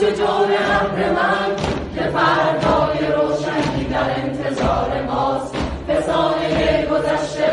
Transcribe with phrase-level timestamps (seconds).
[0.00, 0.48] به رفت شجاع
[0.80, 1.56] ابر من
[1.94, 5.54] که فردای روشنی در انتظار ماست.
[5.88, 7.49] فسانه گذشته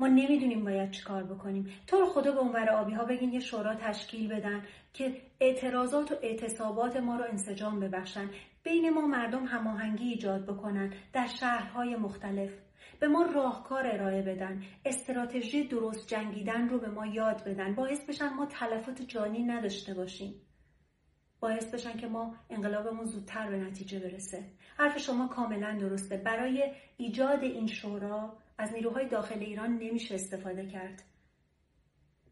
[0.00, 1.68] ما نمی‌دونیم باید چیکار بکنیم.
[1.86, 6.14] تو رو خدا به اونور آبی ها بگین یه شورا تشکیل بدن که اعتراضات و
[6.22, 8.30] اعتصابات ما رو انسجام ببخشن.
[8.62, 12.50] بین ما مردم هماهنگی ایجاد بکنن در شهرهای مختلف.
[13.00, 14.62] به ما راهکار ارائه بدن.
[14.84, 17.74] استراتژی درست جنگیدن رو به ما یاد بدن.
[17.74, 20.34] باعث بشن ما تلفات جانی نداشته باشیم.
[21.40, 24.44] باعث بشن که ما انقلابمون زودتر به نتیجه برسه.
[24.76, 26.16] حرف شما کاملا درسته.
[26.16, 31.02] برای ایجاد این شورا از نیروهای داخل ایران نمیشه استفاده کرد.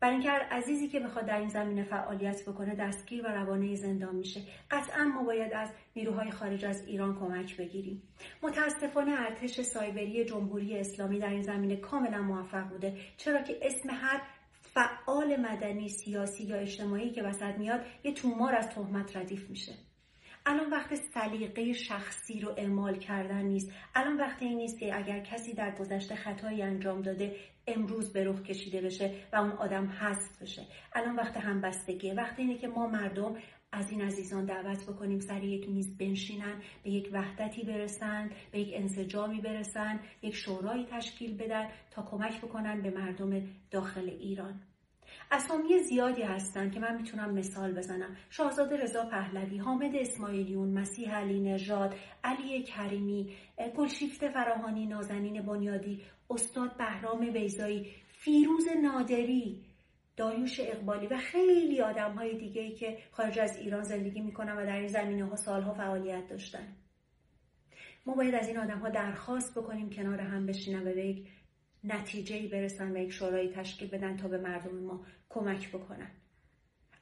[0.00, 4.16] برای اینکه هر عزیزی که بخواد در این زمینه فعالیت بکنه دستگیر و روانه زندان
[4.16, 4.41] میشه.
[4.70, 8.03] قطعا ما باید از نیروهای خارج از ایران کمک بگیریم.
[8.42, 12.97] متاسفانه ارتش سایبری جمهوری اسلامی در این زمینه کاملا موفق بوده.
[13.16, 14.22] چرا که اسم هر
[14.60, 19.72] فعال مدنی سیاسی یا اجتماعی که وسط میاد یه تومار از تهمت ردیف میشه.
[20.49, 23.73] الان وقت سلیقه شخصی رو اعمال کردن نیست.
[23.95, 27.37] الان وقت این نیست که اگر کسی در گذشته خطایی انجام داده
[27.67, 30.67] امروز به رخ کشیده بشه و اون آدم حذف بشه.
[30.93, 32.15] الان وقت همبستگیه.
[32.15, 33.37] وقت اینه که ما مردم
[33.73, 38.71] از این عزیزان دعوت بکنیم سر یک میز بنشینن به یک وحدتی برسن به یک
[38.75, 44.61] انسجامی برسن یک شورایی تشکیل بدن تا کمک بکنن به مردم داخل ایران.
[45.31, 48.16] اسامی زیادی هستند که من می‌تونم مثال بزنم.
[48.31, 51.94] شاهزاده رضا پهلوی حامد اسماعیلیون مسیح علی نژاد
[52.25, 53.37] علی کریمی
[53.77, 59.65] گلشیفته فراهانی نازنین بنیادی استاد بهرام بیزایی فیروز نادری
[60.16, 64.66] داریوش اقبالی و خیلی آدم های دیگه ای که خارج از ایران زندگی می‌کنن و
[64.66, 66.77] در این زمینه ها سالها فعالیت داشتن.
[68.06, 71.28] ما باید از این آدم ها درخواست بکنیم کنار هم بشینن و به یک
[71.86, 76.10] نتیجه برسن و یک شورایی تشکیل بدن تا به مردم ما کمک بکنن.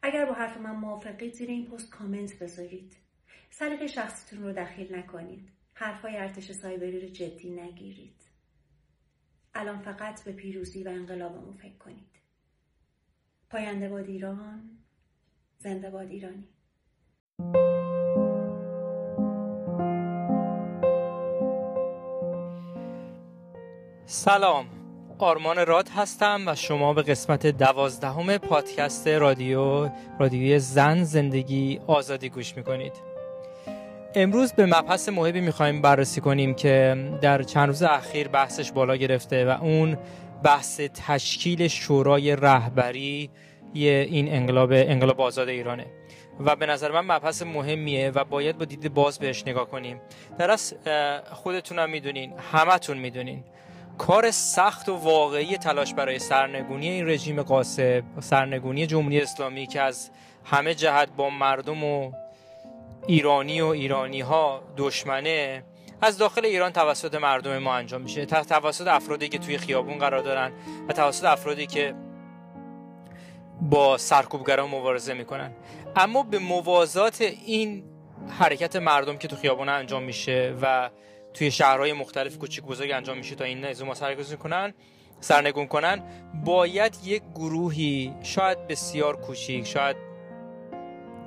[0.02, 2.96] اگر با حرف من موافقید زیر این پست کامنت بذارید.
[3.50, 5.48] سلیقه شخصیتون رو دخیل نکنید.
[5.74, 8.20] حرفای ارتش سایبری رو جدی نگیرید.
[9.54, 12.14] الان فقط به پیروزی و انقلابمون فکر کنید.
[13.50, 14.78] پاینده باد ایران
[15.58, 16.48] زنده باد ایرانی.
[24.06, 24.73] سلام.
[25.18, 29.88] آرمان راد هستم و شما به قسمت دوازدهم پادکست رادیو
[30.18, 32.92] رادیوی زن زندگی آزادی گوش می‌کنید.
[34.14, 39.44] امروز به مبحث مهمی می‌خوایم بررسی کنیم که در چند روز اخیر بحثش بالا گرفته
[39.44, 39.98] و اون
[40.42, 43.30] بحث تشکیل شورای رهبری
[43.74, 45.86] این انقلاب انقلاب آزاد ایرانه.
[46.40, 50.00] و به نظر من مبحث مهمیه و باید با دید باز بهش نگاه کنیم.
[50.38, 50.74] در از
[51.32, 53.44] خودتونم می‌دونین همتون می‌دونین.
[53.98, 60.10] کار سخت و واقعی تلاش برای سرنگونی این رژیم قاسب سرنگونی جمهوری اسلامی که از
[60.44, 62.12] همه جهت با مردم و
[63.06, 65.64] ایرانی و ایرانی ها دشمنه
[66.00, 68.26] از داخل ایران توسط مردم ما انجام میشه.
[68.26, 70.52] توسط افرادی که توی خیابون قرار دارن
[70.88, 71.94] و توسط افرادی که
[73.60, 75.50] با سرکوبگران مبارزه می‌کنن.
[75.96, 77.84] اما به موازات این
[78.38, 80.90] حرکت مردم که تو خیابون انجام میشه و
[81.34, 84.74] توی شهرهای مختلف کوچیک بزرگ انجام میشه تا این نظام سرگذاری کنن
[85.20, 86.02] سرنگون کنن.
[86.44, 89.96] باید یک گروهی شاید بسیار کوچیک شاید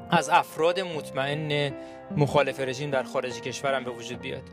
[0.10, 1.74] از افراد مطمئن
[2.18, 4.44] مخالف رژیم در خارج کشورم به وجود بیاد.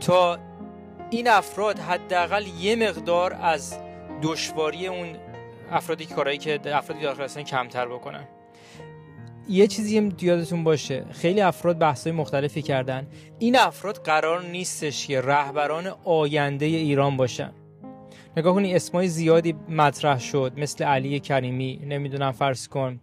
[0.00, 0.38] تا
[1.10, 3.78] این افراد حداقل یه مقدار از
[4.22, 5.16] دشواری اون
[5.70, 8.28] افرادی که کارهایی که افرادی داخل هستن کمتر بکنن.
[9.50, 11.04] یه چیزی هم یادتون باشه.
[11.10, 13.06] خیلی افراد بحثای مختلفی کردن.
[13.38, 17.52] این افراد قرار نیستش که رهبران آینده ایران باشن.
[18.36, 20.52] نگاه کنی اسمای زیادی مطرح شد.
[20.56, 23.00] مثل علی کریمی نمی‌دونم فرض کن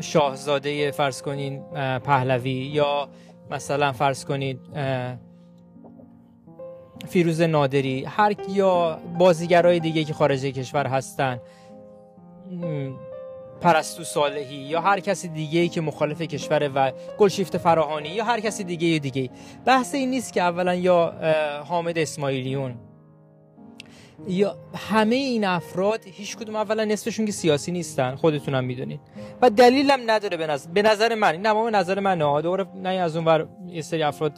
[0.00, 1.62] شاهزاده فرض کنین
[1.98, 3.08] پهلوی یا
[3.50, 4.60] مثلا فرض کنید
[7.08, 8.04] فیروز نادری.
[8.04, 11.40] هر یا بازیگرای دیگه که خارج کشور هستن.
[13.60, 18.40] پرستو صالحی یا هر کسی دیگه ای که مخالف کشور و گلشیفت فراهانی یا هر
[18.40, 19.30] کسی دیگه یا دیگه
[19.64, 21.14] بحث این نیست که اولا یا
[21.68, 22.74] حامد اسماعیلیون.
[24.28, 29.00] یا همه این افراد هیچ کدوم اولا نصفشون که سیاسی نیستن خودتونم می‌دونید
[29.42, 32.42] و دلیلم نداره به نظر, به نظر من این نظر من نه.
[32.42, 34.32] دور نه از اون ور یه سری افراد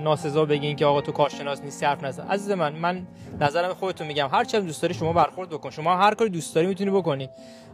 [0.00, 2.26] ناسزا بگین که آقا تو کارشناس نیستی حرف نزن.
[2.26, 3.06] عزیز من من
[3.40, 4.28] نظرم خودتون میگم.
[4.32, 5.70] هر چه دوست داری شما برخورد بکن.
[5.70, 7.28] شما هر کاری دوست داری می‌تونی بکنی.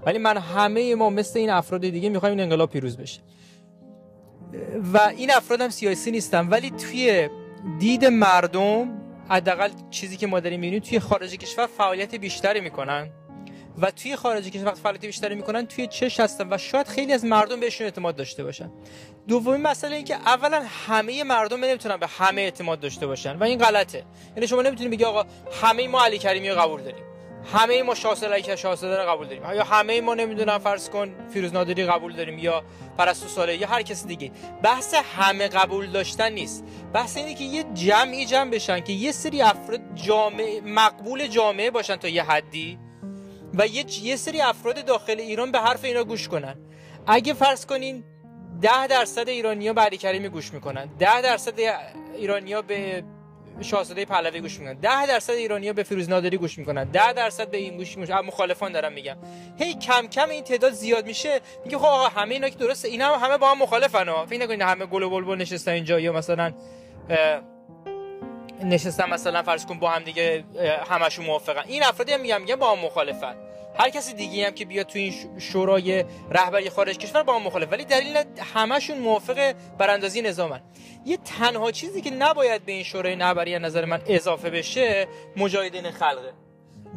[0.07, 3.21] ولی من همه ما مثل این افراد دیگه می‌خوایم این انقلاب پیروز بشه.
[4.93, 7.29] و این افراد هم سیاسی نیستن ولی توی
[7.79, 8.89] دید مردم
[9.29, 13.11] حداقل چیزی که ما داریم می‌بینیم توی خارج کشور فعالیت بیشتری می‌کنن.
[13.79, 17.25] و توی خارج کشور وقت فعالیت بیشتری می‌کنن توی چش هستن و شاید خیلی از
[17.25, 18.71] مردم بهشون اعتماد داشته باشن.
[19.29, 23.59] دومی مسئله این که اولا همه مردم نمی‌تونن به همه اعتماد داشته باشن و این
[23.59, 24.05] غلطه.
[24.37, 25.25] یعنی شما نمی‌تونید بگی آقا
[25.63, 27.05] همه ما علی کریمی رو قبول داریم.
[27.55, 29.43] همه ما شاهزاده که شاهزاده رو قبول داریم.
[29.43, 32.65] یا همه ما نمی‌دونم فرض کن فیروز نادری قبول داریم یا
[32.99, 34.31] پرستو ساله یا هر کس دیگه.
[34.63, 36.65] بحث همه قبول داشتن نیست.
[36.93, 41.97] بحث اینه که یه جمعی جمع بشن که یه سری افراد جامعه مقبول جامعه باشن
[41.97, 42.79] تا یه حدی.
[43.55, 46.57] و یه, یه سری افراد داخل ایران به حرف اینا گوش کنن.
[47.07, 48.05] اگه فرض کنین
[48.63, 50.87] ده درصد ایرانیا به علی کریمی گوش می‌کنن.
[50.99, 51.59] ده درصد
[52.17, 53.05] ایرانیا به
[53.61, 54.75] شاهزاده پهلوی گوش می‌کنن.
[54.75, 56.85] 10 درصد ایرانیا به فیروز نادری گوش می‌کنن.
[56.85, 58.21] 10 درصد به این گوش می‌کنن.
[58.21, 59.17] مخالفان دارم میگم
[59.59, 61.41] هی کم کم این تعداد زیاد میشه.
[61.65, 64.27] میگه خب آقا همه اینا که درسته اینا هم همه با هم مخالفن ها.
[64.27, 66.53] فکر نکنید همه گل و بلبل نشستن اینجا یا مثلا
[68.65, 70.45] نشستن مثلا فرض کن با هم دیگه
[70.91, 71.63] همشون موافقن.
[71.67, 73.35] این افرادی هم میگم میگم با هم مخالفن.
[73.79, 77.73] هر کسی دیگه هم که بیاد تو این شورای رهبری خارج کشور با هم مخالف
[77.73, 78.25] ولی دلیل
[78.55, 80.61] همشون موافق براندازی نظامن.
[81.07, 86.33] یه تنها چیزی که نباید به این شورای رهبری نظر من اضافه بشه مجاهدین خلقه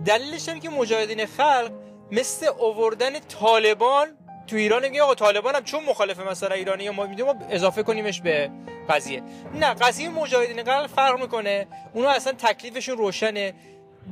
[0.06, 1.72] دلیلش هم که مجاهدین خلق
[2.12, 4.08] مثل اووردن طالبان
[4.48, 8.22] تو ایران میگه آقا طالبان هم چون مخالف مثلا ایرانی ما میدیم ما اضافه کنیمش
[8.22, 8.50] به
[8.90, 9.24] قضیه.
[9.54, 11.68] نه قضیه مجاهدین خلق فرق می‌کنه.
[11.94, 13.54] اونا اصلا تکلیفشون روشنه.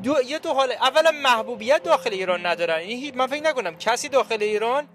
[0.04, 2.82] دو یه دو حال اولا محبوبیت داخل ایران ندارن.
[2.82, 4.88] یعنی من فکر نکنم کسی داخل ایران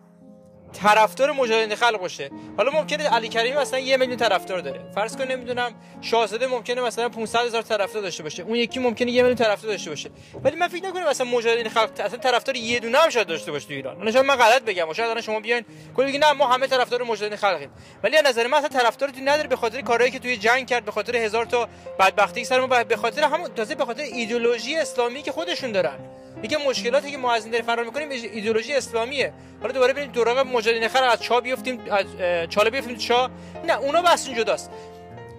[0.83, 2.31] طرفدار مجاهدین خلق باشه.
[2.57, 4.81] حالا ممکنه علی کریمی مثلا یه میلیون طرفدار داره.
[4.95, 8.43] فرض کن نمی‌دونم شاهزاده ممکنه مثلا 500 هزار طرفدار داشته باشه.
[8.43, 10.11] اون یکی ممکنه یه میلیون طرفدار داشته باشه.
[10.45, 13.67] ولی من فکر نکنم مثلا مجاهدین خلق اصلا طرفدار یه دونه هم شاید داشته باشه
[13.67, 14.11] تو ایران.
[14.13, 14.93] شاید من غلط بگم.
[14.93, 15.65] شاید الان شما بیاین
[15.97, 17.71] کلی بگین نه ما همه طرفدار مجاهدین خلقیم.
[18.03, 20.93] ولی از نظر من اصلا طرفدار نداره به خاطر کارهایی که توی جنگ کرد به
[20.93, 21.69] خاطر هزار تا
[21.99, 25.99] بدبختی سر ما به خاطر همون تازه به خاطر ایدئولوژی اسلامی که خودشون دارن.
[26.43, 29.33] یکی مشکلاتی که ما از این داره فرار می‌کنیم ایدئولوژی اسلامیه.
[29.61, 32.05] حالا دوباره بریم دوراق مجاهدین خلق از چا بیفتیم از
[32.51, 33.31] چاله بیفتیم چا؟
[33.67, 34.71] نه اونا بس جداست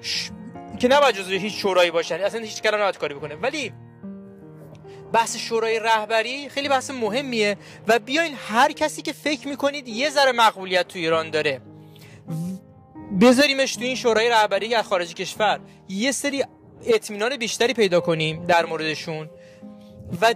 [0.01, 0.29] ش...
[0.79, 3.35] که نباید جزو هیچ شورایی باشن اصلا هیچ کلام نباید کاری بکنه.
[3.35, 3.73] ولی
[5.13, 10.31] بحث شورای رهبری خیلی بحث مهمیه و بیاین هر کسی که فکر می‌کنید یه ذره
[10.31, 11.61] مقبولیت تو ایران داره
[13.21, 15.59] بذاریمش تو این شورای رهبری از خارج کشور.
[15.89, 16.43] یه سری
[16.85, 19.29] اطمینان بیشتری پیدا کنیم در موردشون.
[20.21, 20.33] و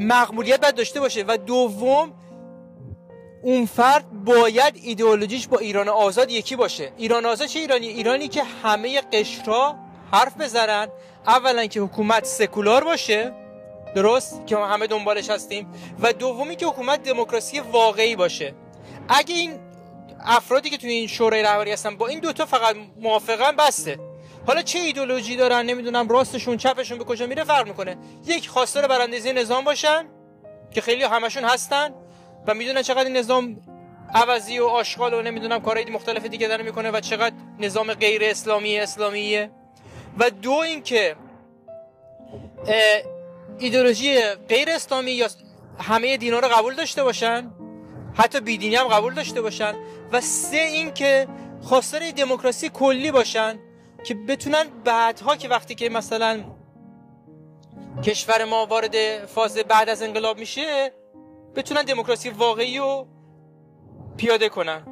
[0.00, 2.12] مقبولیت باید داشته باشه و دوم
[3.42, 6.92] اون فرد باید ایدئولوژیش با ایران آزاد یکی باشه.
[6.96, 9.76] ایران آزاد چه ایرانی؟ ایرانی که همه قشرها
[10.12, 10.88] حرف بزنن.
[11.26, 13.32] اولا که حکومت سکولار باشه
[13.94, 15.66] درست؟ که همه دنبالش هستیم.
[16.00, 18.54] و دومی که حکومت دموکراسی واقعی باشه.
[19.08, 19.52] اگه این
[20.20, 24.07] افرادی که توی این شورای رهبری هستن با این دوتا فقط موافقن بسته
[24.48, 26.08] حالا چه ایدولوژی دارن؟ نمی‌دونم.
[26.08, 27.96] راستشون چپشون به کجا میره فرق می‌کنه.
[28.26, 30.04] یک خواستار براندازی نظام باشن
[30.70, 31.94] که خیلی همشون هستن
[32.46, 33.60] و می‌دونن چقدر این نظام
[34.14, 38.78] عوضی و آشغال و نمی‌دونم کارهای مختلف دیگه داره می‌کنه و چقدر نظام غیر اسلامی
[38.78, 39.50] اسلامیه.
[40.18, 41.16] و دو اینکه
[43.58, 45.28] ایدولوژی غیر اسلامی یا
[45.78, 47.50] همه دینا رو قبول داشته باشن
[48.14, 49.74] حتی بیدینی هم قبول داشته باشن.
[50.12, 51.28] و سه اینکه
[51.62, 53.58] خواستار دموکراسی کلی باشن.
[54.04, 56.44] که بتونن بعدها که وقتی که مثلا
[58.04, 60.92] کشور ما وارد فاز بعد از انقلاب میشه
[61.56, 63.06] بتونن دموکراسی واقعی رو
[64.16, 64.82] پیاده کنن.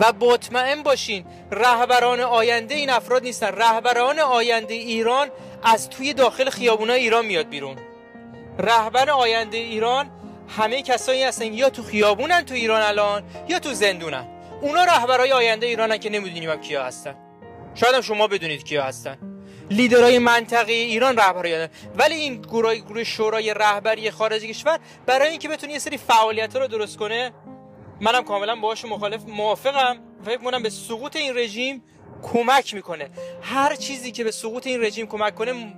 [0.00, 3.46] و مطمئن باشین رهبران آینده این افراد نیستن.
[3.46, 5.30] رهبران آینده ایران
[5.62, 7.76] از توی داخل خیابونای ایران میاد بیرون.
[8.58, 10.10] رهبر آینده ایران
[10.48, 14.28] همه کسایی هستن یا تو خیابونن تو ایران الان یا تو زندونن.
[14.62, 17.31] اونا رهبرای آینده ایرانن که نمی‌دونیم کیا هستن.
[17.74, 19.18] شاید هم شما بدونید کیا هستن.
[19.70, 25.72] لیدرهای منطقه ایران رهبری ولی این گروه گروه شورای رهبری خارج کشور برای اینکه بتونه
[25.72, 27.32] یه سری فعالیت رو درست کنه
[28.00, 31.82] منم کاملا باهاش مخالف موافقم فکر کنم به سقوط این رژیم
[32.22, 33.10] کمک می‌کنه.
[33.42, 35.74] هر چیزی که به سقوط این رژیم کمک کنه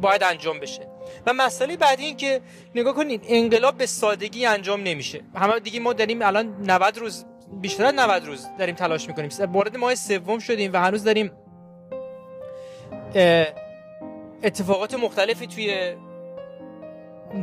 [0.00, 0.88] باید انجام بشه.
[1.26, 2.40] و مسئله بعدی این که
[2.74, 5.20] نگاه کنید انقلاب به سادگی انجام نمیشه.
[5.34, 7.24] همه دیگه ما داریم الان 90 روز
[7.60, 9.30] بیشتر از 90 روز داریم تلاش می‌کنیم.
[9.52, 11.30] وارد ماه سوم شدیم و هنوز داریم
[14.42, 15.94] اتفاقات مختلفی توی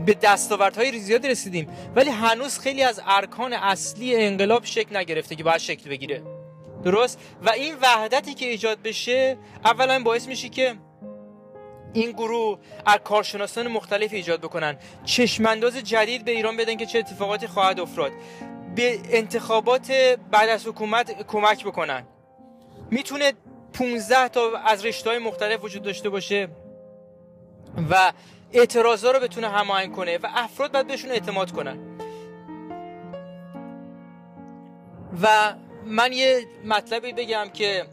[0.05, 1.67] به دستاوردهای زیادی رسیدیم.
[1.95, 6.21] ولی هنوز خیلی از ارکان اصلی انقلاب شکل نگرفته که باید شکل بگیره.
[6.83, 10.75] درست؟ و این وحدتی که ایجاد بشه اولا باعث میشه که
[11.93, 14.77] این گروه از کارشناسان مختلف ایجاد بکنن.
[15.05, 18.11] چشمانداز جدید به ایران بدن که چه اتفاقاتی خواهد افتاد.
[18.75, 19.91] به انتخابات
[20.31, 22.03] بعد از حکومت کمک بکنن.
[22.91, 23.33] می‌تونه
[23.73, 26.47] 15 تا از رشته های مختلف وجود داشته باشه
[27.89, 28.13] و
[28.53, 31.77] اعتراضا رو بتونه هماهنگ کنه و افراد باید بهشون اعتماد کنن.
[35.21, 35.53] و
[35.85, 37.85] من یه مطلبی بگم که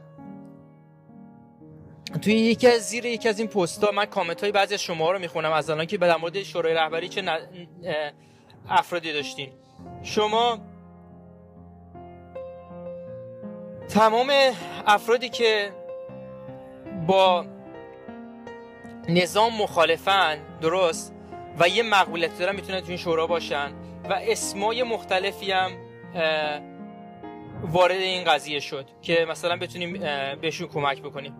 [2.22, 5.18] توی یکی از زیر یکی از این پستا من کامنت های بعضی از شما رو
[5.18, 5.52] می‌خونم.
[5.52, 7.22] از الان که به مورد شورای رهبری چه
[8.68, 9.52] افرادی داشتین.
[10.02, 10.58] شما
[13.88, 14.32] تمام
[14.86, 15.72] افرادی که
[17.06, 17.44] با
[19.08, 21.14] نظام مخالفن درست؟
[21.58, 23.72] و یه مقبولیت دارن می‌تونن تو این شورا باشن.
[24.10, 25.70] و اسمای مختلفی هم
[27.62, 29.92] وارد این قضیه شد که مثلا بتونیم
[30.40, 31.34] بهشون کمک بکنیم.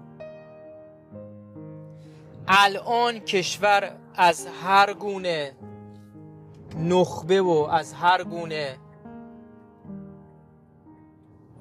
[2.48, 5.52] الان کشور از هر گونه
[6.76, 8.76] نخبه و از هر گونه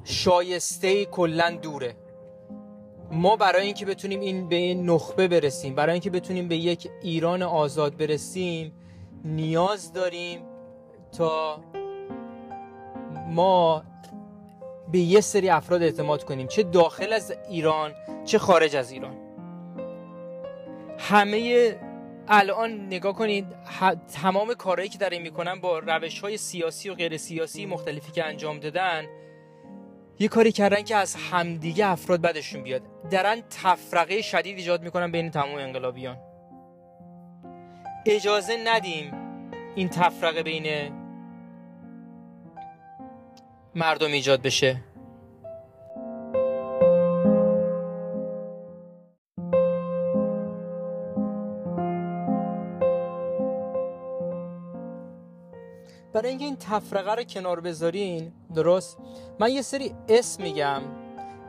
[0.09, 1.95] شایسته کلا دوره.
[3.11, 7.43] ما برای اینکه بتونیم این به این نخبه برسیم برای اینکه بتونیم به یک ایران
[7.43, 8.73] آزاد برسیم
[9.25, 10.41] نیاز داریم
[11.17, 11.59] تا
[13.29, 13.83] ما
[14.91, 17.91] به یه سری افراد اعتماد کنیم چه داخل از ایران
[18.25, 19.17] چه خارج از ایران.
[20.97, 21.75] همه
[22.27, 23.45] الان نگاه کنید
[24.21, 28.59] تمام کارهایی که داریم می‌کنن با روش های سیاسی و غیر سیاسی مختلفی که انجام
[28.59, 29.05] دادن
[30.19, 32.81] یه کاری کردن که از همدیگه افراد بدشون بیاد.
[33.09, 36.17] درن تفرقه شدید ایجاد می‌کنن بین تمام انقلابیان.
[38.05, 39.13] اجازه ندیم
[39.75, 40.93] این تفرقه بین
[43.75, 44.83] مردم ایجاد بشه.
[56.17, 58.97] برای اینکه این تفرقه رو کنار بذارین درست؟
[59.39, 60.81] من یه سری اسم میگم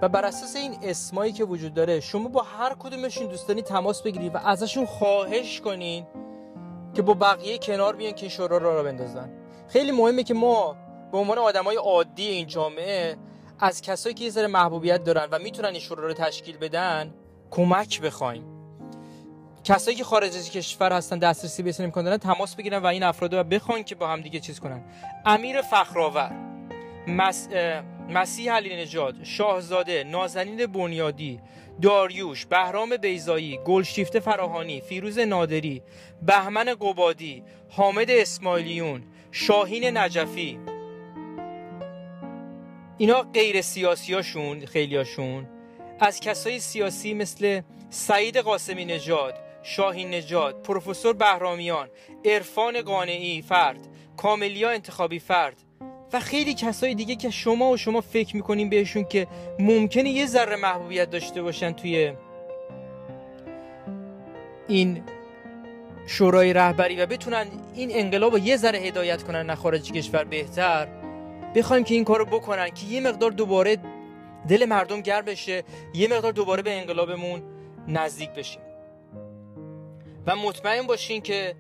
[0.03, 4.35] و بر اساس این اسمایی که وجود داره شما با هر کدومشون دوستانی تماس بگیرید
[4.35, 6.07] و ازشون خواهش کنین
[6.95, 9.31] که با بقیه کنار بیان که شورا رو را بندازن.
[9.69, 10.77] خیلی مهمه که ما
[11.13, 13.17] به عنوان آدمای عادی این جامعه
[13.59, 17.15] از کسایی که یه ذره محبوبیت دارن و می‌تونن این شورا رو تشکیل بدن
[17.51, 18.58] کمک بخوایم.
[19.69, 23.35] کسایی که خارج از کشور هستن دسترسی به امکان دارن تماس بگیرن و این افراد
[23.35, 24.85] رو بخوان که با هم دیگه چیز کنن.
[25.27, 26.33] امیر فخرآور
[27.07, 27.49] مس...
[28.09, 31.41] مسیح علی نجات شاهزاده نازنین بنیادی
[31.83, 35.83] داریوش بهرام بیزایی گلشیفت فراهانی فیروز نادری
[36.23, 40.59] بهمن قبادی حامد اسماعیلیون شاهین نجفی.
[42.99, 45.49] اینا غیر سیاسیاشون خیلیاشون
[46.01, 47.61] از کسای سیاسی مثل
[47.91, 51.89] سعید قاسمی نژاد شاهین نجات پروفسور بهرامیان
[52.25, 55.57] عرفان قانعی فرد کاملیا انتخابی فرد
[56.13, 59.27] و خیلی کسای دیگه که شما و شما فکر می‌کنین بهشون که
[59.59, 62.13] ممکنه یه ذره محبوبیت داشته باشن توی
[64.69, 65.03] این
[66.07, 70.89] شورای رهبری و بتونن این انقلاب رو یه ذره هدایت کنن نه خارج کشور بهتر.
[71.55, 73.77] بخوایم که این کارو بکنن که یه مقدار دوباره
[74.49, 77.43] دل مردم گرم بشه یه مقدار دوباره به انقلابمون
[77.89, 78.61] نزدیک بشیم.
[80.29, 81.55] و مطمئن باشین که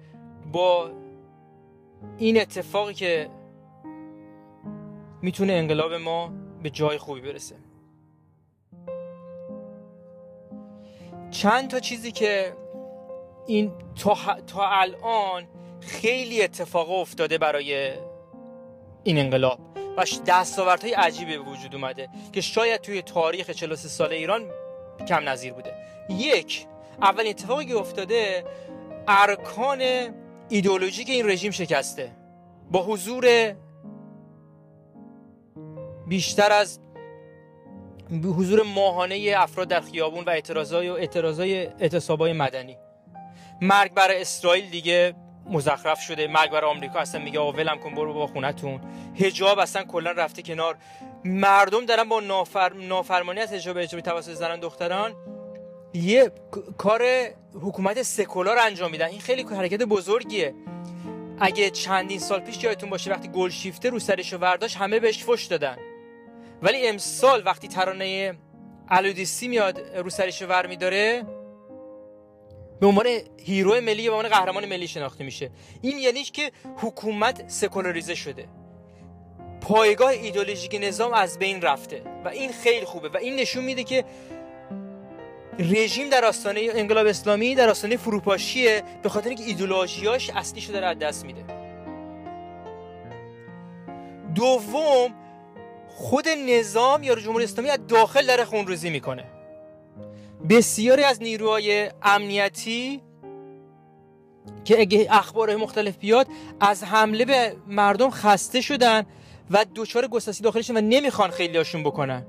[0.52, 0.90] با
[2.18, 3.30] این اتفاقی که
[5.22, 6.32] می‌تونه انقلاب ما
[6.62, 7.56] به جای خوبی برسه.
[11.30, 12.52] چند تا چیزی که
[13.46, 13.72] این
[14.02, 15.48] تا, تا الان
[15.80, 17.92] خیلی اتفاق افتاده برای
[19.02, 19.58] این انقلاب.
[19.96, 24.50] و دستاوردهای عجیبی به وجود اومده که شاید توی تاریخ 43 سال ایران
[25.08, 25.74] کم نظیر بوده.
[26.10, 26.66] یک
[27.02, 28.44] اولین اتفاقی که افتاده
[29.08, 29.80] ارکان
[30.48, 32.12] ایدئولوژیک این رژیم شکسته.
[32.70, 33.54] با حضور
[36.06, 36.80] بیشتر از
[38.10, 42.76] حضور ماهانه افراد در خیابون و اعتراضای و اعتراضای اعتصابای مدنی.
[43.62, 45.14] مرگ بر اسرائیل دیگه
[45.46, 46.26] مزخرف شده.
[46.26, 48.80] مرگ بر آمریکا اصلا میگه آقا ولم کن برو با خونتون.
[49.14, 50.76] حجاب اصلا کلا رفته کنار.
[51.24, 52.72] مردم دارن با نافر...
[52.72, 55.14] نافرمانی از حجاب اجباری توسط زنان دختران
[55.94, 56.32] یه
[56.78, 57.02] کار
[57.54, 59.06] حکومت سکولار انجام میدن.
[59.06, 60.54] این خیلی حرکت بزرگیه.
[61.40, 65.44] اگه چندین سال پیش یادتون باشه وقتی گل شیفته رو سرش ورداش همه بهش فش
[65.44, 65.76] دادن.
[66.62, 68.38] ولی امسال وقتی ترانه
[68.88, 71.26] الودیسی میاد رو سرش ور میداره
[72.80, 73.06] به عنوان
[73.44, 75.50] هیرو ملی به عنوان قهرمان ملی شناخته میشه.
[75.82, 78.48] این یعنی که حکومت سکولاریزه شده.
[79.60, 84.04] پایگاه ایدولوژیک نظام از بین رفته و این خیلی خوبه و این نشون میده که
[85.58, 90.98] رژیم در آستانه انقلاب اسلامی در آستانه فروپاشیه به خاطر اینکه ایدولوژیاش اصلی شده از
[90.98, 91.44] دست میده.
[94.34, 95.14] دوم
[95.88, 99.24] خود نظام یا جمهوری اسلامی از داخل داره خونریزی می‌کنه.
[100.50, 103.02] بسیاری از نیروهای امنیتی
[104.64, 106.26] که اگه اخبار مختلف بیاد
[106.60, 109.06] از حمله به مردم خسته شدن
[109.50, 112.26] و دچار گسستی داخلشون و نمی‌خوان خیلی هاشون بکنن.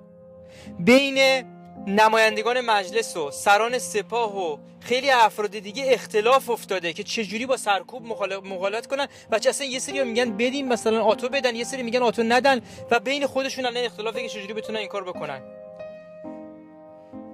[0.79, 1.43] بین
[1.89, 8.05] نمایندگان مجلس و سران سپاه و خیلی افراد دیگه اختلاف افتاده که چجوری با سرکوب
[8.45, 12.03] مقالات کنن و چه اصلا یه سری میگن بدیم مثلا آتو بدن یه سری میگن
[12.03, 15.41] آتو ندن و بین خودشون الان اختلافه که چجوری بتونن این کار بکنن.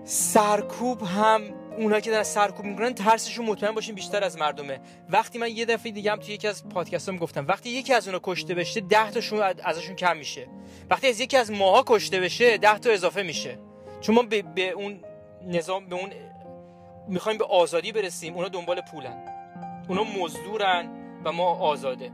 [0.04, 1.42] سرکوب هم
[1.78, 4.80] اونایی که در سرکوب می‌کنن ترسشون مطمئن باشین بیشتر از مردمه.
[5.10, 8.20] وقتی من یه دفعه دیگه هم توی یکی از پادکستام گفتم وقتی یکی از اونا
[8.24, 10.48] کشته بشه 10 تاشون ازشون کم میشه.
[10.90, 13.58] وقتی از یکی از ماها کشته بشه 10 تا اضافه میشه.
[14.06, 15.00] چون ما به, به اون
[15.44, 16.10] نظام به اون
[17.08, 19.24] می‌خوایم به آزادی برسیم اونا دنبال پولن.
[19.90, 20.88] اونا مزدورن
[21.24, 22.12] و ما آزاده.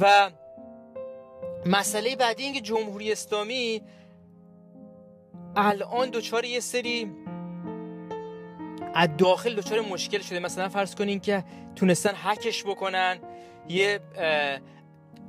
[0.00, 0.30] و
[1.66, 3.82] مسئله بعدی این که جمهوری اسلامی
[5.56, 7.12] الان دچار یه سری
[8.94, 10.38] از داخل دچار مشکل شده.
[10.38, 11.44] مثلا فرض کنین که
[11.76, 13.18] تونستن حکش بکنن
[13.68, 14.00] یه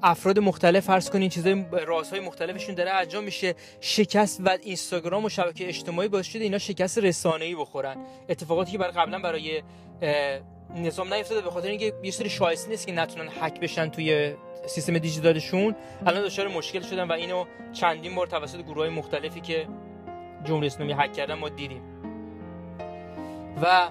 [0.03, 3.55] افراد مختلف فرض کنین چیزای رازهای مختلفشون داره انجام میشه.
[3.79, 7.97] شکست و اینستاگرام و شبکه اجتماعی باعث شده اینا شکست رسانه‌ای بخورن.
[8.29, 9.63] اتفاقاتی که برای قبلا برای
[10.75, 14.33] نظام نیفتاده به خاطر اینکه یه سری شایسته نیست که نتونن هک بشن توی
[14.67, 15.75] سیستم دیجیتالشون.
[16.05, 19.67] الان دچار مشکل شدن و اینو چندین بار توسط گروه های مختلفی که
[20.43, 21.81] جمهوری اسلامی هک کردن ما دیدیم.
[23.61, 23.89] و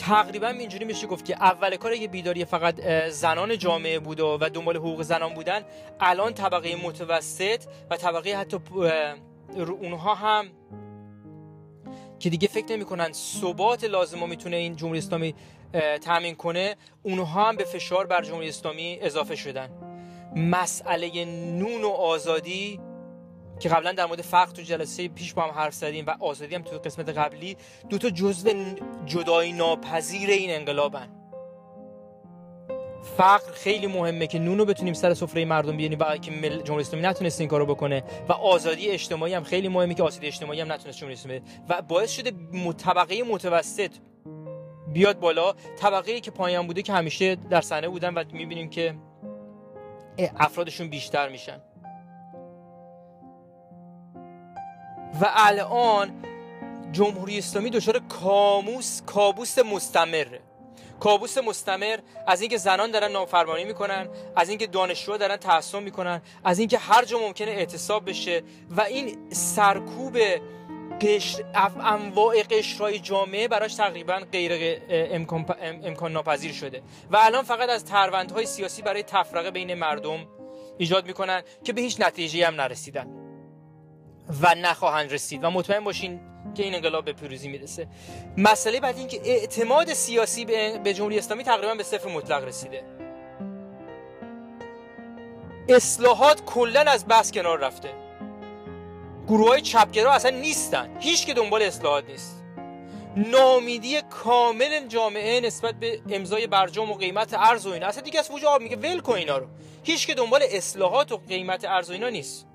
[0.00, 4.76] تقریبا اینجوری میشه گفت که اول کار یه بیداری فقط زنان جامعه بود و دنبال
[4.76, 5.62] حقوق زنان بودن.
[6.00, 8.58] الان طبقه متوسط و طبقه حتی
[9.56, 10.46] اونها هم
[12.18, 15.34] که دیگه فکر نمی‌کنن ثبات لازم می‌تونه این جمهوری اسلامی
[16.00, 19.70] تامین کنه اونها هم به فشار بر جمهوری اسلامی اضافه شدن.
[20.36, 22.80] مسئله نون و آزادی
[23.60, 26.62] که قبلا در مورد فقر تو جلسه پیش با هم حرف زدیم و آزادی هم
[26.62, 27.56] تو قسمت قبلی
[27.88, 28.52] دو تا جزء
[29.06, 31.08] جدایی ناپذیر این انقلابن.
[33.16, 36.30] فقر خیلی مهمه که نونو بتونیم سر سفره مردم بیاریم و که
[36.64, 40.60] جمهوری اسلامی نتونست این کارو بکنه و آزادی اجتماعی هم خیلی مهمه که آزادی اجتماعی
[40.60, 42.32] هم نتونست جمهوری اسلامی و باعث شده
[42.72, 43.90] طبقه متوسط
[44.92, 48.94] بیاد بالا طبقه که پایین بوده که همیشه در صحنه بودن و می‌بینیم که
[50.36, 51.60] افرادشون بیشتر میشن.
[55.20, 56.24] و الان
[56.92, 60.40] جمهوری اسلامی دچار کاموس کابوس مستمره
[61.00, 66.58] کابوس مستمر از اینکه زنان دارن نافرمانی می‌کنن از اینکه دانشجوها دارن تحصیل می‌کنن از
[66.58, 70.18] اینکه هر جا ممکنه اعتصاب بشه و این سرکوب
[71.00, 71.44] قشر
[71.80, 76.82] انواع قشرهای جامعه براش تقریبا غیر امکان, امکان ناپذیر شده.
[77.10, 80.26] و الان فقط از تروندهای سیاسی برای تفرقه بین مردم
[80.78, 83.29] ایجاد می‌کنن که به هیچ نتیجه هم نرسیدن.
[84.42, 85.44] و نخواهند رسید.
[85.44, 86.20] و مطمئن باشین
[86.54, 87.86] که این انقلاب به پیروزی می‌رسه.
[88.36, 90.44] مسئله بعد این که اعتماد سیاسی
[90.84, 92.84] به جمهوری اسلامی تقریبا به صفر مطلق رسیده.
[95.68, 97.90] اصلاحات کلا از بحث کنار رفته.
[99.28, 100.96] گروه های چپگرا اصلا نیستن.
[101.00, 102.36] هیچ که دنبال اصلاحات نیست.
[103.16, 107.86] نامیدی کامل جامعه نسبت به امضای برجام و قیمت ارز و اینا.
[107.86, 109.46] اصلا دیگه از وجود میگه؟ ول کن اینا رو.
[109.82, 112.46] هیچ که دنبال اصلاحات و قیمت ارز و اینا نیست.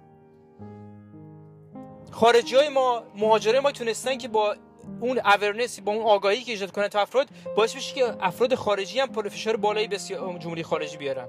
[2.15, 4.55] خارجی های ما مهاجره ما تونستن که با
[5.01, 8.99] اون اورنس با اون آگاهی که ایجاد کنه تو افراد باعث بشه که افراد خارجی
[8.99, 9.97] هم پر فشار بالایی به
[10.39, 11.27] جمهوری خارجی بیارن.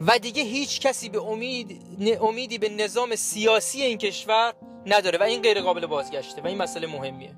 [0.00, 1.82] و دیگه هیچ کسی به امید
[2.20, 4.52] امیدی به نظام سیاسی این کشور
[4.86, 7.34] نداره و این غیر قابل بازگشته و این مسئله مهمیه.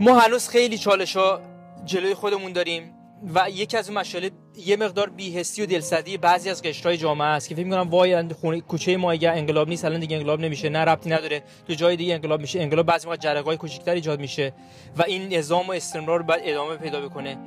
[0.00, 1.40] ما هنوز خیلی چالش ها
[1.84, 3.01] جلوی خودمون داریم.
[3.34, 4.30] و یکی از اون مشاله
[4.66, 8.60] یه مقدار بیهستی و دلسردی بعضی از قشرهای جامعه است که فکر می‌کنم وای خونه
[8.60, 11.42] کوچه ما اگه انقلاب نیست الان دیگه انقلاب نمیشه نه ربطی نداره.
[11.66, 14.52] تو جای دیگه انقلاب میشه انقلاب بعضی وقت جرقه‌های کوچیک‌تر ایجاد میشه
[14.96, 17.38] و این نظام و استمرار بعد ادامه پیدا بکنه.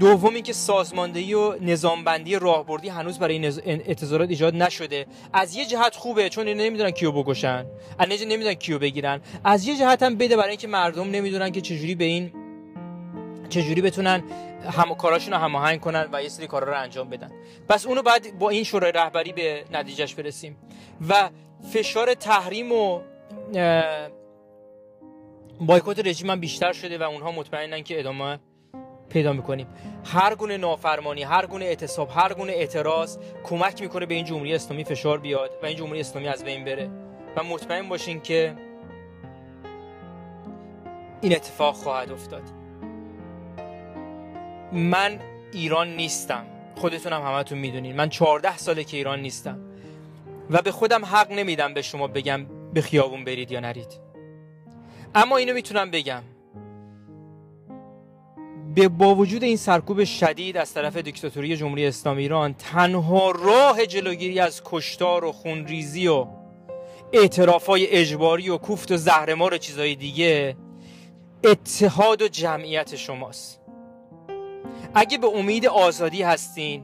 [0.00, 5.06] دوم اینکه سازماندهی و نظامبندی راهبردی هنوز برای این اعتظارات ایجاد نشده.
[5.32, 7.66] از یه جهت خوبه چون اینا نمی‌دونن کیو بکشن
[7.98, 9.20] از نمی‌دونن کیو بگیرن.
[9.44, 12.32] از یه جهت هم بده برای اینکه مردم نمی‌دونن که چجوری به این
[13.46, 14.22] چجوری بتونن
[14.70, 17.30] هم کاراشون رو هماهنگ کنن و یه سری کارا رو انجام بدن.
[17.68, 20.56] پس اونو بعد با این شورای رهبری به نتیجهش برسیم.
[21.08, 21.30] و
[21.72, 23.00] فشار تحریم و
[25.60, 28.38] بایکوت رژیم هم بیشتر شده و اونها مطمئنن که ادامه
[29.08, 29.66] پیدا می‌کنیم.
[30.04, 34.84] هر گونه نافرمانی هر گونه اعتصاب هر گونه اعتراض کمک می‌کنه به این جمهوری اسلامی
[34.84, 36.90] فشار بیاد و این جمهوری اسلامی از بین بره.
[37.36, 38.54] و مطمئن باشین که
[41.20, 42.42] این اتفاق خواهد افتاد.
[44.72, 45.18] من
[45.52, 46.44] ایران نیستم.
[46.76, 47.96] خودتونم همتون می‌دونین.
[47.96, 49.58] من 14 ساله که ایران نیستم.
[50.50, 54.00] و به خودم حق نمیدم به شما بگم به خیابون برید یا نرید.
[55.14, 56.22] اما اینو می‌تونم بگم.
[58.74, 64.40] به با وجود این سرکوب شدید از طرف دیکتاتوری جمهوری اسلامی ایران تنها راه جلوگیری
[64.40, 66.26] از کشتار و خونریزی و
[67.12, 70.56] اعترافای اجباری و کوفت و زهرمار و چیزهای دیگه
[71.44, 73.65] اتحاد و جمعیت شماست.
[74.98, 76.82] اگه به امید آزادی هستین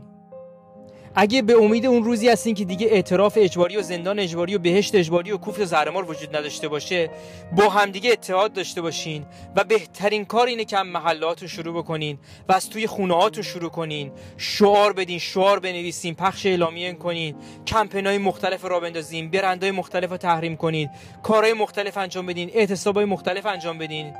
[1.14, 4.94] اگه به امید اون روزی هستین که دیگه اعتراف اجباری و زندان اجباری و بهشت
[4.94, 7.10] اجباری و کوفت زهرمار وجود نداشته باشه
[7.56, 9.24] با همدیگه اتحاد داشته باشین
[9.56, 14.12] و بهترین کار اینه که هم محلاتون شروع بکنین و از توی خونه شروع کنین.
[14.36, 17.34] شعار بدین شعار بنویسین پخش اعلامیه کنین
[17.66, 20.88] کمپینای مختلف را بندازین برندهای مختلف رو تحریم کنین
[21.22, 24.12] کارهای مختلف انجام بدین اعتصابای مختلف انجام بدین.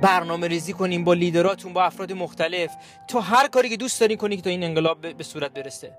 [0.00, 2.70] برنامه ریزی کنیم با لیدراتون با افراد مختلف.
[3.08, 5.98] تا هر کاری که دوست دارین که تا این انقلاب به صورت برسه.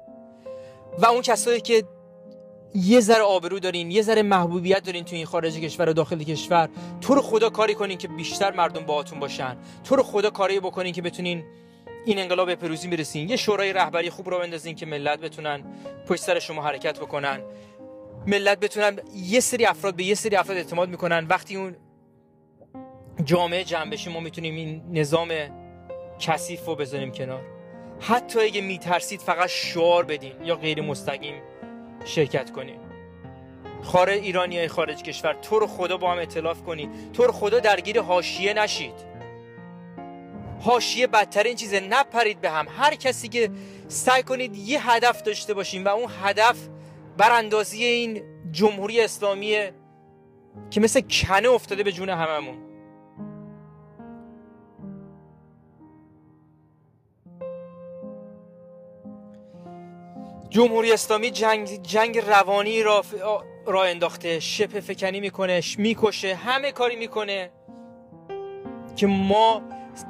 [1.00, 1.84] و اون کسایی که
[2.76, 6.70] یه ذره آبرو دارین یه ذره محبوبیت دارین تو این خارج کشور و داخل کشور
[7.02, 9.58] تو رو خدا کاری کنین که بیشتر مردم باهاتون باشن.
[9.84, 11.44] تو رو خدا کاری بکنین که بتونین
[12.06, 13.30] این انقلاب به پیروزی برسین.
[13.30, 15.64] یه شورای رهبری خوب رو بندازین که ملت بتونن
[16.08, 17.40] پشت سر شما حرکت بکنن.
[18.28, 21.26] ملت بتونن یه سری افراد به یه سری افراد اعتماد می‌کنن.
[21.30, 21.76] وقتی اون
[23.26, 25.32] جامعه جمع بشیم ما می‌تونیم این نظام
[26.20, 27.42] کثیف رو بذاریم کنار.
[28.00, 31.42] حتی اگه میترسید فقط شعار بدین یا غیر مستقیم
[32.06, 32.80] شرکت کنین.
[33.84, 37.60] خارج ایرانی های خارج کشور تو رو خدا با هم اطلاف کنید تو رو خدا
[37.60, 39.14] درگیر حاشیه نشید.
[40.62, 42.68] حاشیه بدتر این چیزه نپرید به هم.
[42.78, 43.50] هر کسی که
[43.88, 46.58] سعی کنید یه هدف داشته باشین و اون هدف
[47.18, 49.74] براندازی این جمهوری اسلامیه
[50.70, 52.73] که مثل کنه افتاده به جون هممون.
[60.54, 63.04] جمهوری اسلامی جنگ, جنگ روانی را,
[63.66, 67.52] را انداخته شپ فکنی می‌کنه می‌کشه همه کاری می‌کنه
[68.96, 69.62] که ما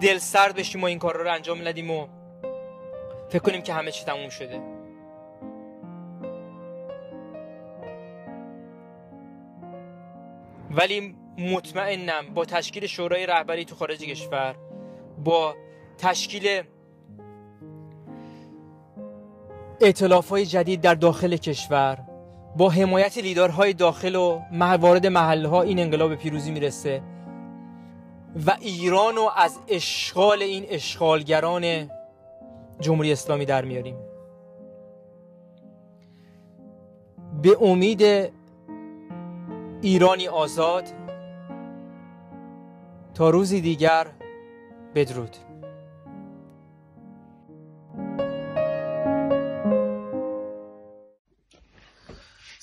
[0.01, 2.08] دل سرد بشیم و این کار رو انجام ندیم و
[3.29, 4.62] فکر کنیم که همه چی تموم شده.
[10.71, 14.56] ولی مطمئنم با تشکیل شورای رهبری تو خارج کشور
[15.23, 15.56] با
[15.97, 16.63] تشکیل
[19.81, 21.97] اعتلاف های جدید در داخل کشور
[22.57, 24.41] با حمایت لیدرهای داخل و
[24.81, 27.01] وارد محله ها این انقلاب پیروزی می‌رسه
[28.45, 31.89] و ایران رو از اشغال این اشغالگران
[32.79, 33.95] جمهوری اسلامی در میاریم.
[37.41, 38.31] به امید
[39.81, 40.83] ایرانی آزاد
[43.13, 44.07] تا روزی دیگر
[44.95, 45.38] بدرود.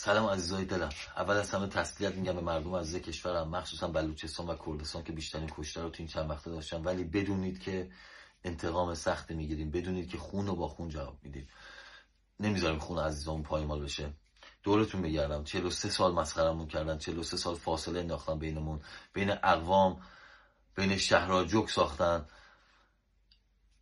[0.03, 0.89] سلام عزیزای دلم.
[1.17, 5.51] اول از همه تسلیت میگم به مردم عزیز کشورم مخصوصا بلوچستان و کردستان که بیشترین
[5.57, 7.91] کشته رو تو این چند وقته داشتن ولی بدونید که
[8.45, 9.71] انتقام سخت می‌گیریم.
[9.71, 11.49] بدونید که خون رو با خون جواب میدیم.
[12.41, 14.13] نمی‌ذاریم خون عزیزامون پایمال بشه.
[14.63, 15.45] دورتون بگردم.
[15.45, 16.99] 43 سال مسخرمون کردن.
[16.99, 18.81] 43 سال فاصله انداختن بینمون.
[19.13, 20.03] بین اقوام
[20.75, 22.27] بین شهرها جک ساختن.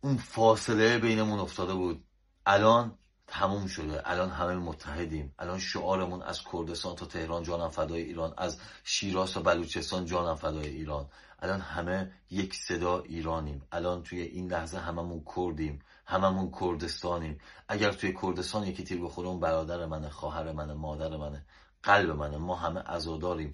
[0.01, 2.03] اون فاصله بینمون افتاده بود.
[2.45, 4.09] الان تموم شده.
[4.09, 5.33] الان همه متحدیم.
[5.39, 8.33] الان شعارمون از کردستان تا تهران جانم فدای ایران.
[8.37, 11.09] از شیراز تا بلوچستان جانم فدای ایران.
[11.39, 13.61] الان همه یک صدا ایرانیم.
[13.71, 15.79] الان توی این لحظه هممون کردیم.
[16.05, 17.39] هممون کردستانیم.
[17.67, 21.45] اگر توی کردستان یکی تیر بخوره اون برادر منه خواهر منه مادر منه
[21.83, 22.37] قلب منه.
[22.37, 23.51] ما همه عزاداریم.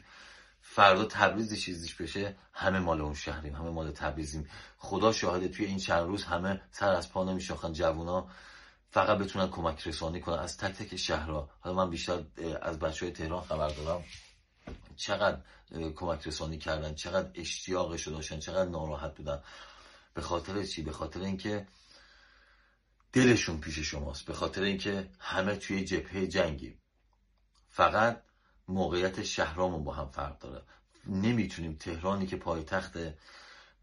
[0.62, 3.56] فردا تبریز چیزیش بشه همه مال اون شهریم.
[3.56, 4.48] همه مال تبریزیم.
[4.78, 8.28] خدا شاهده توی این چند روز همه سر از پا نمیشاخن جوونا.
[8.96, 10.40] فقط بتونن کمک رسانی کنن.
[10.40, 11.50] از تک تک شهرها.
[11.60, 12.24] حالا من بیشتر
[12.62, 14.04] از بچه های تهران خبر دارم.
[14.96, 15.42] چقدر
[15.96, 19.44] کمک رسانی کردن چقدر اشتیاقش داشتن چقدر ناراحت بودن.
[20.14, 21.68] به خاطر چی؟ به خاطر اینکه
[23.14, 24.26] دلشون پیش شماست.
[24.26, 26.82] به خاطر اینکه همه توی جبهه جنگیم.
[27.70, 28.24] فقط
[28.68, 30.62] موقعیت شهرامون با هم فرق داره.
[31.06, 32.98] نمی‌تونیم تهرانی که پایتخت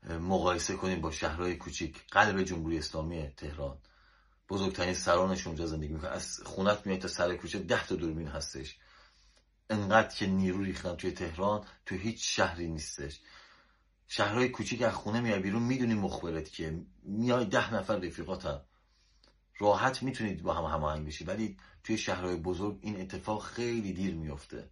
[0.09, 3.79] مقایسه کنیم با شهرهای کوچیک قلب جمهوری اسلامی تهران.
[4.49, 6.11] بزرگترین سرانش اونجا زندگی می‌کنه.
[6.11, 8.77] از خونت میاد تا سر کوچه ده تا دوربین هستش.
[9.71, 13.21] انقدر که نیرو ریختن توی تهران تو هیچ شهری نیستش.
[14.09, 18.61] شهرهای کوچیک از خونه میای بیرون می‌دونی مخبرت که میای ده نفر رفیقاتن.
[19.59, 21.25] راحت می‌تونید با هم هماهنگ بشی.
[21.25, 24.71] ولی توی شهرهای بزرگ این اتفاق خیلی دیر میفته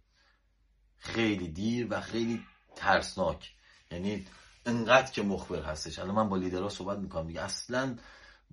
[0.97, 2.43] خیلی دیر و خیلی
[2.75, 3.55] ترسناک.
[3.91, 4.25] یعنی
[4.65, 5.99] انقدر که مخبر هستش.
[5.99, 7.27] الان من با لیدرها صحبت می‌کنم.
[7.27, 7.97] دیگه اصلا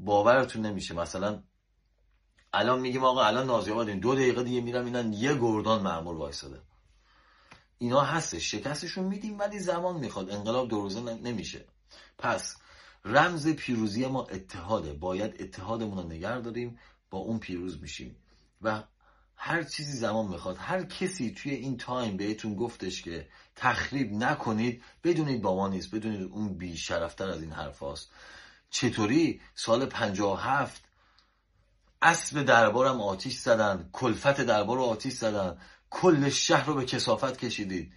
[0.01, 0.95] باورتون نمیشه.
[0.95, 1.43] مثلا
[2.53, 6.61] الان میگیم آقا الان نازی آبادیم دو دقیقه دیگه میرم اینن یه گردان معمول وایساده.
[7.79, 8.51] اینا هستش.
[8.51, 10.31] شکستشون میدیم ولی زمان می‌خواد.
[10.31, 11.65] انقلاب دو روزه نمیشه.
[12.19, 12.57] پس
[13.05, 14.93] رمز پیروزی ما اتحاده.
[14.93, 16.79] باید اتحادمون رو نگر داریم.
[17.11, 18.17] با اون پیروز میشیم.
[18.63, 18.83] و
[19.37, 20.57] هر چیزی زمان می‌خواد.
[20.59, 25.95] هر کسی توی این time بهتون گفتش که تخریب نکنید بدونید با ما نیست.
[25.95, 28.11] بدونید اون بی شرفتر از این حرف هاست.
[28.71, 30.85] چطوری؟ سال 57
[32.03, 35.59] اسب دربارم آتیش زدن کلفت دربار رو آتیش زدن.
[35.91, 37.93] کل شهر رو به کثافت کشیدید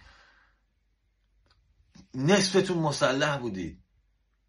[2.14, 3.82] نصفتون مسلح بودید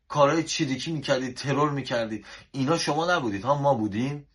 [0.08, 4.28] کارهای چیریکی می‌کردید ترور می‌کردید اینا شما نبودید ها؟ ما بودیم.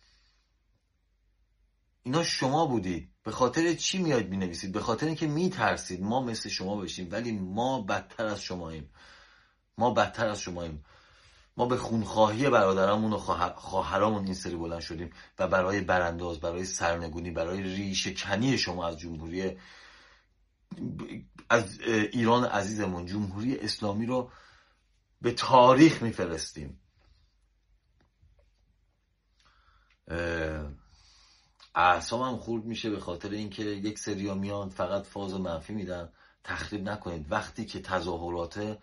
[2.03, 6.75] اینا شما بودید به خاطر چی میاد می‌نویسید؟ به خاطر اینکه میترسید ما مثل شما
[6.75, 7.07] بشیم.
[7.11, 8.89] ولی ما بدتر از شماییم.
[9.77, 10.85] ما بدتر از شماییم.
[11.59, 13.17] ما به خونخواهی برادرامون و
[13.55, 18.99] خواهرامون این سری بلند شدیم و برای برانداز برای سرنگونی برای ریشه کنی شما از
[18.99, 19.57] جمهوری
[21.49, 24.31] از ایران عزیزمون جمهوری اسلامی رو
[25.21, 26.79] به تاریخ میفرستیم.
[31.75, 36.09] اعصابم خورد میشه به خاطر اینکه یک سریا میان فقط فاز منفی میدن.
[36.43, 37.31] تخریب نکنید.
[37.31, 38.77] وقتی که تظاهرات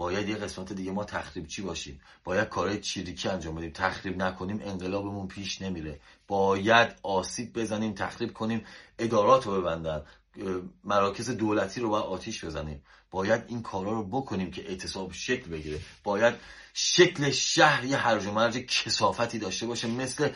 [0.00, 2.00] باید یه قسمت دیگه ما تخریب چی باشیم.
[2.24, 3.70] باید کارهای چیریکی انجام بدیم.
[3.70, 6.00] تخریب نکنیم انقلابمون پیش نمیره.
[6.28, 8.64] باید آسیب بزنیم تخریب کنیم
[8.98, 10.02] ادارات رو ببندن.
[10.84, 12.82] مراکز دولتی رو باید آتیش بزنیم.
[13.10, 15.80] باید این کارا رو بکنیم که اعتصاب شکل بگیره.
[16.04, 16.34] باید
[16.74, 20.28] شکل شهر یه هرج و مرج کسافتی داشته باشه مثل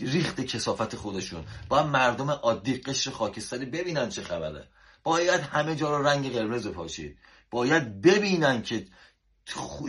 [0.00, 1.44] ریخت کسافت خودشون.
[1.68, 4.68] باید مردم عادی قشر خاکستری ببینن چه خبره.
[5.04, 7.18] باید همه جا رو رنگ قرمز پاشید.
[7.52, 8.86] باید ببینن که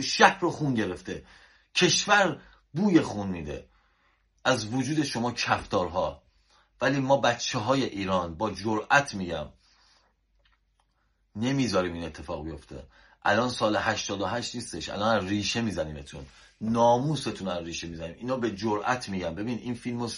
[0.02, 1.26] شهر رو خون گرفته.
[1.74, 2.40] کشور
[2.72, 3.68] بوی خون میده.
[4.44, 6.22] از وجود شما کفتارها.
[6.80, 9.48] ولی ما بچه های ایران با جرأت میگم
[11.36, 12.86] نمی‌ذاریم این اتفاق بیفته.
[13.22, 14.88] الان سال 88 نیستش.
[14.88, 16.26] الان ریشه میزنیمتون.
[16.60, 18.16] ناموستون رو ریشه می‌زنیم.
[18.18, 19.34] اینا به جرأت میگم.
[19.34, 20.10] ببین این فیلم رو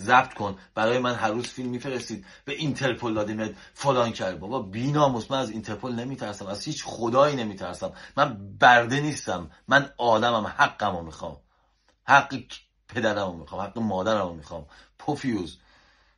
[0.00, 0.58] ضبط کن.
[0.74, 5.38] برای من هر روز فیلم میفرستید به اینترپل دادیمت فلان کرد بابا بی ناموس من
[5.38, 6.46] از اینترپل نمیترسم.
[6.46, 7.92] از هیچ خدایی نمیترسم.
[8.16, 9.50] من برده نیستم.
[9.68, 10.46] من آدمم.
[10.46, 11.36] حقم رو می‌خوام.
[12.04, 12.42] حق
[12.88, 13.62] پدرم رو می‌خوام.
[13.62, 14.66] حق مادرم رو می‌خوام.
[14.98, 15.58] پوفیوز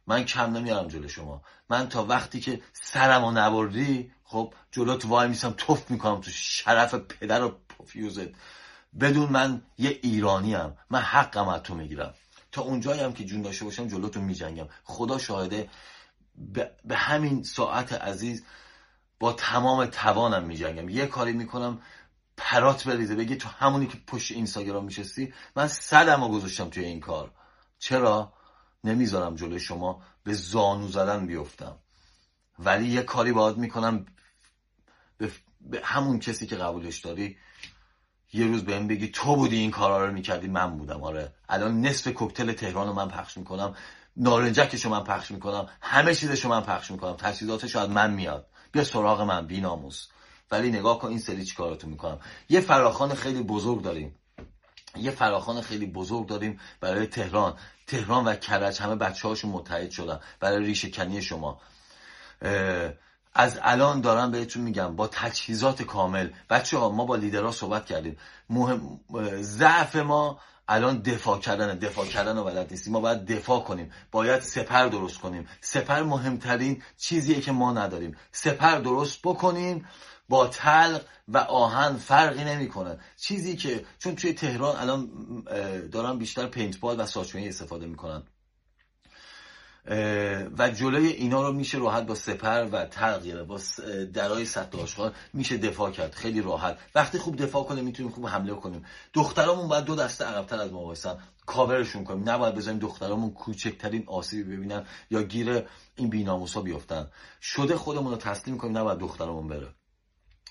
[0.07, 1.43] من کم نمیارم جلو شما.
[1.71, 6.95] من تا وقتی که سرم رو نبردی خب جلوت وای میسم توف می‌کنم تو شرف
[6.95, 8.29] پدر و پوفیوزت.
[9.01, 10.77] بدون من یه ایرانی هم.
[10.91, 12.15] من حقم از تو می‌گیرم.
[12.53, 14.69] تا اونجایی هم که جون داشته باشم جلوتون میجنگم.
[14.85, 15.71] خدا شاهده
[16.85, 18.45] به همین ساعت عزیز
[19.21, 20.89] با تمام توانم میجنگم.
[20.89, 21.83] یه کاری می‌کنم
[22.37, 23.15] پرات بریزه.
[23.15, 27.31] بگی تو همونی که پشت اینستاگرام میشستی من صدم گذاشتم توی این کار.
[27.79, 28.33] چرا؟
[28.85, 31.79] نمی‌ذارم جلوی شما به زانو زدن بیفتم.
[32.59, 34.07] ولی یه کاری باید می‌کنم
[35.61, 37.37] به همون کسی که قبولش داری.
[38.33, 41.03] یه روز بهم بگی تو بودی این کارا رو می‌کردی من بودم.
[41.03, 41.33] آره.
[41.49, 43.75] الان نصف کوکتل تهران رو من پخش می‌کنم
[44.17, 47.17] نارنجکش رو من پخش می‌کنم همه چیزش رو من پخش می‌کنم.
[47.17, 48.47] تجهیزاتش از من میاد.
[48.73, 50.07] بیا سراغ من بی ناموس
[50.51, 52.19] ولی نگاه کن این سری چی می‌کنم.
[52.49, 54.17] یه فراخان خیلی بزرگ داریم.
[54.97, 57.57] یه فراخان خیلی بزرگ داریم برای تهران.
[57.87, 61.61] تهران و کرج همه بچه هاشون متحد شدن برای ریشه کنی شما.
[63.35, 66.29] از الان دارم بهتون میگم با تجهیزات کامل.
[66.51, 68.17] بچه ها ما با لیدرها صحبت کردیم.
[68.51, 69.01] مهم
[69.41, 72.93] ضعف ما الان دفاع کردن دفاع کردن و بلد نیستیم.
[72.93, 73.93] ما باید دفاع کنیم.
[74.11, 75.49] باید سپر درست کنیم.
[75.61, 78.17] سپر مهمترین چیزیه که ما نداریم.
[78.33, 79.87] سپر درست بکنیم
[80.29, 82.99] با تلق و آهن فرقی نمی‌کنه.
[83.17, 85.11] چیزی که چون توی تهران الان
[85.93, 88.23] دارن بیشتر پینتبال و ساچمه استفاده می‌کنن.
[90.59, 93.61] و جلوی اینا رو میشه راحت با سپر و تغییر با
[94.15, 96.15] درای سطح آشغال میشه دفاع کرد.
[96.15, 96.79] خیلی راحت.
[96.95, 98.85] وقتی خوب دفاع کنیم می‌تونیم خوب حمله کنیم.
[99.13, 102.31] دخترامون باید دو دسته عقبتر از ما بایستن کاورشون کنیم.
[102.31, 105.65] نباید بذاریم دخترامون کوچکترین آسیبی ببینن یا گیر
[105.97, 107.11] این بیناموسا بیفتن.
[107.41, 109.69] شده خودمون رو تسلیم کنیم نباید دخترامون بره.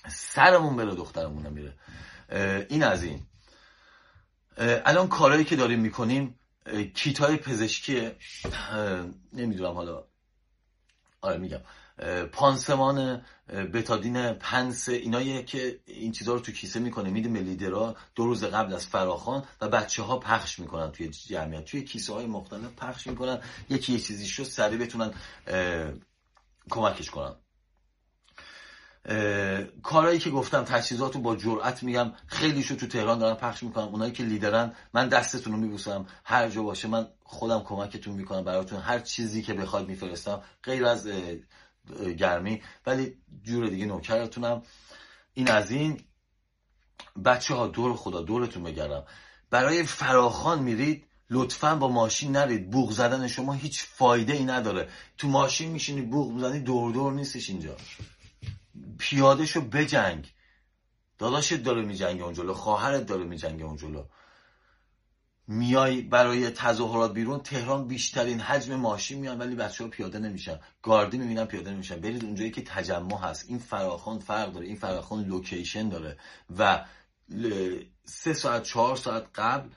[0.08, 1.74] سرمون بره دخترمون نمیره
[2.68, 3.20] این از این.
[4.58, 6.38] الان کارهایی که داریم می‌کنیم
[6.94, 8.10] کیت های پزشکی
[9.32, 10.04] نمی‌دونم حالا.
[11.20, 11.60] آره میگم.
[12.32, 17.96] پانسمان بتادین پنس اینایی که این چیزها رو تو کیسه می‌کنه میده به لیدرها.
[18.14, 21.64] دو روز قبل از فراخان و بچه ها پخش می‌کنن توی جمعیت.
[21.64, 23.40] توی کیسه های مختلف پخش می‌کنن.
[23.70, 25.14] یکی یه چیزی شد سریع بتونن
[26.70, 27.34] کمکش کنن.
[29.82, 32.12] کارهایی که گفتم تجهیزات رو با جرأت میگم.
[32.26, 36.06] خیلیشو تو تهران دارن پخش می‌کنم اونایی که لیدرن من دستتون رو میبوسم.
[36.24, 38.80] هر جا باشه من خودم کمکتون می‌کنم براتون.
[38.80, 40.42] هر چیزی که بخواید میفرستم.
[40.62, 41.08] غیر از
[42.18, 42.62] گرمی.
[42.86, 44.62] ولی جور دیگه نوکرتونم.
[45.34, 46.00] این از این.
[47.24, 49.04] بچه ها دور خدا دورتون بگردم.
[49.50, 52.70] برای فراخان میرید لطفا با ماشین نرید.
[52.70, 54.88] بوغ زدن شما هیچ فایده ای نداره.
[55.18, 57.76] تو ماشین میشینی بوغ می‌زنی دور دور نیستش اینجا.
[58.98, 60.32] پیاده شو بجنگ.
[61.18, 64.04] داداشت داره میجنگه اون جلو خواهرت داره میجنگه اون جلو.
[65.46, 70.60] میای برای تظاهرات بیرون تهران بیشترین حجم ماشین میان ولی بچه ها پیاده نمیشن.
[70.82, 72.00] گاردی می‌بینن پیاده نمیشن.
[72.00, 73.44] برید اونجایی که تجمع هست.
[73.48, 74.66] این فراخان فرق داره.
[74.66, 76.18] این فراخان لوکیشن داره.
[76.58, 76.84] و
[78.04, 79.68] سه ساعت چهار ساعت قبل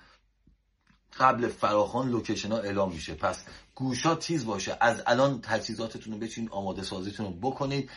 [1.20, 3.14] قبل فراخوان location ها اعلام میشه.
[3.14, 4.78] پس گوشا تیز باشه.
[4.82, 7.90] از الان تجهیزاتتون رو بچین آماده سازیتون رو بکنید.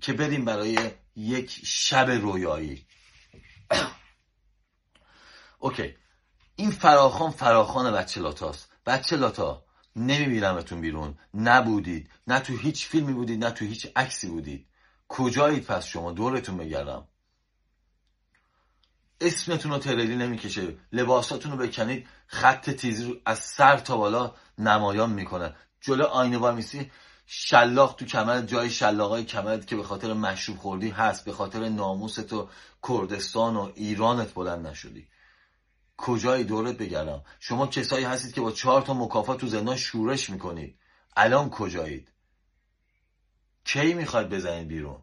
[0.00, 2.86] که بریم برای یک شب رویایی.
[5.58, 5.96] OK.
[6.56, 9.64] این فراخوان فراخوان بچه لاتاست بچه لاتا
[9.96, 11.18] نمیبینمتون بیرون.
[11.34, 12.10] نبودید.
[12.26, 14.66] نه تو هیچ فیلمی بودید نه تو هیچ عکسی بودید.
[15.08, 17.08] کجایید پس شما؟ دورتون بگردم.
[19.20, 20.76] اسمتون رو تریلی نمی‌کشه.
[20.92, 22.08] لباساتون رو بکنید.
[22.26, 25.56] خط تیزی رو از سر تا بالا نمایان می‌کنه.
[25.80, 26.90] جلو آینه با میسی.
[27.34, 32.32] شلاق تو کمر جای شلاقای کمرت که به خاطر مشروب خوردی هست به خاطر ناموست
[32.32, 32.48] و
[32.88, 35.08] کردستان و ایرانت بلند نشدی.
[35.96, 37.22] کجای دورت بگردم.
[37.40, 40.78] شما کسایی هستید که با چهار تا مکافات تو زندان شورش می‌کنید.
[41.16, 42.12] الان کجایید؟
[43.64, 45.02] کی می‌خواید بزنید بیرون؟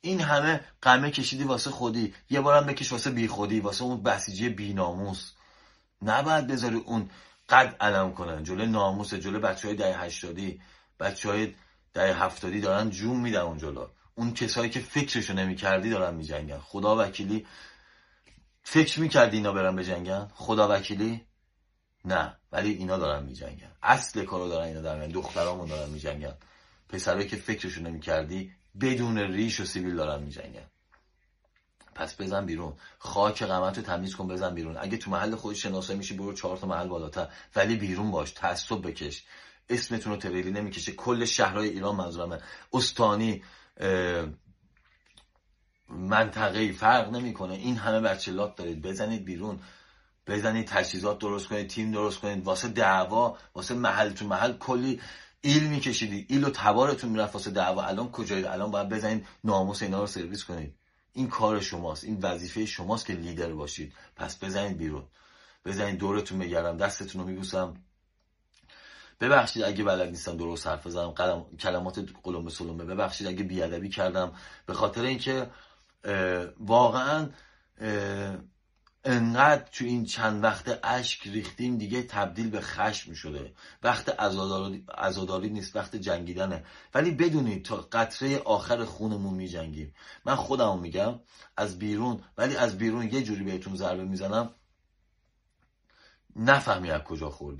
[0.00, 2.14] این همه قمه کشیدی واسه خودی.
[2.30, 5.32] یه بارم بکش واسه بی خودی واسه اون بسیجی بیناموس.
[6.02, 7.10] نباید بذاری اون
[7.48, 8.42] قد علم کنن.
[8.42, 10.60] جلو ناموس جلو بچه های ده هشتادی.
[11.00, 11.54] بچه های
[11.94, 13.86] ده هفتادی دارن جون میدن اون جلو.
[14.14, 16.58] اون کسایی که فکرشو نمی‌کردی دارن میجنگن.
[16.58, 17.46] خدا وکیلی
[18.62, 21.26] فکر می‌کردی اینا برن بجنگن؟ خدا وکیلی؟
[22.04, 23.70] نه ولی اینا دارن میجنگن.
[23.82, 26.34] اصل کارو دارن اینا دارن دخترامون دارن میجنگن.
[26.88, 30.66] پسرایی که فکرشو نمی‌کردی بدون ریش و سیبیل دارن میجنگن.
[31.94, 32.76] پس بزن بیرون.
[32.98, 34.76] خاک قمت تمیز کن بزن بیرون.
[34.76, 37.28] اگه تو محل خودی شناسایی میشی برو چهار تا محل بالاتر.
[37.56, 39.24] ولی بیرون باش تعصب بکش.
[39.68, 40.92] اسمتون رو تریلی نمی‌کشه.
[40.92, 42.38] کل شهرهای ایران منظورمه.
[42.72, 43.42] استانی
[45.88, 47.54] منطقه فرق نمی‌کنه.
[47.54, 48.82] این همه بچه لات دارید.
[48.82, 49.60] بزنید بیرون.
[50.26, 52.44] بزنید تجهیزات درست کنید تیم درست کنید.
[52.44, 55.00] واسه دعوا واسه محل تو محل کلی
[55.40, 56.26] ایل میکشیدی.
[56.28, 57.84] ایل و تبارتون می‌رفت واسه دعوا.
[57.84, 60.74] الان کجایید الان باید بزنید ناموس اینا رو سرویس کنید.
[61.12, 62.04] این کار شماست.
[62.04, 63.94] این وظیفه شماست که لیدر باشید.
[64.16, 65.04] پس بزنید بیرون.
[65.64, 66.76] بزنید دورتون بگردم.
[66.76, 67.74] دستتون رو میبوسم.
[69.20, 71.14] ببخشید اگه بلد نیستم درست حرف بزنم.
[71.60, 74.32] کلمات قلم سلومه ببخشید اگه بیادبی کردم.
[74.66, 75.50] به خاطر اینکه
[76.60, 77.28] واقعا
[79.04, 83.54] انقدر تو این چند وقت اشک ریختیم دیگه تبدیل به خشم شده.
[83.82, 84.14] وقت
[84.98, 86.64] ازاداری نیست وقت جنگیدنه.
[86.94, 89.94] ولی بدونید تا قطره آخر خونمون میجنگیم.
[90.24, 91.20] من خودمو میگم
[91.56, 94.50] از بیرون ولی از بیرون یه جوری بهتون ضربه می‌زنم.
[96.36, 97.54] نفهمی از کجا خوردی.